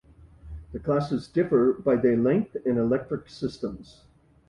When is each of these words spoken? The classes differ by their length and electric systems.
The 0.71 0.79
classes 0.79 1.27
differ 1.27 1.73
by 1.73 1.95
their 1.95 2.17
length 2.17 2.57
and 2.65 2.79
electric 2.79 3.29
systems. 3.29 4.01